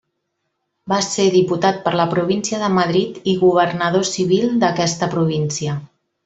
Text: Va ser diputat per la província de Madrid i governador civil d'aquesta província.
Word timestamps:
Va 0.93 0.97
ser 1.07 1.25
diputat 1.35 1.77
per 1.83 1.93
la 2.01 2.07
província 2.15 2.61
de 2.63 2.71
Madrid 2.79 3.21
i 3.35 3.37
governador 3.45 4.09
civil 4.15 4.49
d'aquesta 4.65 5.13
província. 5.17 5.79